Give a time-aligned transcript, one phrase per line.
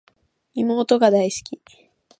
[0.55, 1.61] 妹が大好き